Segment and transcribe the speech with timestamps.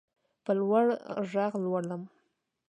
[0.43, 0.85] په لوړ
[1.31, 2.01] غږ لولم.